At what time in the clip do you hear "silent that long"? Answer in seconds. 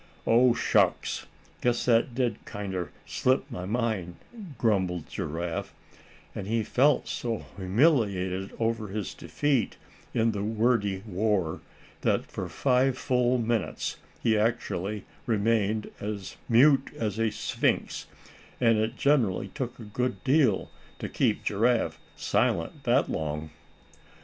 22.15-23.51